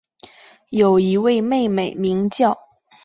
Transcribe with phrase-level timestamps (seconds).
[0.71, 2.57] 有一位妹妹名叫。